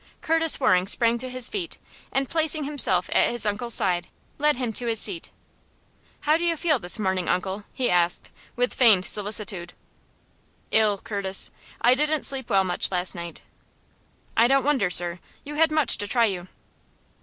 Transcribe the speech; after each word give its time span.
Curtis 0.19 0.59
Waring 0.59 0.87
sprang 0.87 1.19
to 1.19 1.29
his 1.29 1.47
feet, 1.47 1.77
and 2.11 2.27
placing 2.27 2.63
himself 2.63 3.07
at 3.13 3.29
his 3.29 3.45
uncle's 3.45 3.75
side, 3.75 4.07
led 4.39 4.55
him 4.57 4.73
to 4.73 4.87
his 4.87 4.99
seat. 4.99 5.29
"How 6.21 6.37
do 6.37 6.43
you 6.43 6.57
feel 6.57 6.79
this 6.79 6.97
morning, 6.97 7.29
uncle?" 7.29 7.65
he 7.71 7.87
asked, 7.87 8.31
with 8.55 8.73
feigned 8.73 9.05
solicitude. 9.05 9.73
"Ill, 10.71 10.97
Curtis. 10.97 11.51
I 11.81 11.93
didn't 11.93 12.23
sleep 12.25 12.49
well 12.49 12.63
last 12.63 13.13
night." 13.13 13.41
"I 14.35 14.47
don't 14.47 14.65
wonder, 14.65 14.89
sir. 14.89 15.19
You 15.45 15.53
had 15.53 15.71
much 15.71 15.99
to 15.99 16.07
try 16.07 16.25
you." 16.25 16.47